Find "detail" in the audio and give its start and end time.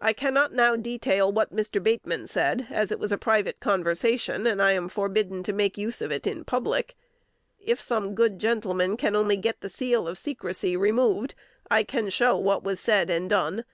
0.76-1.32